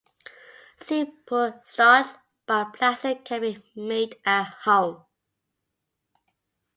[0.81, 2.07] Simple starch
[2.47, 5.05] bioplastic can be made at home.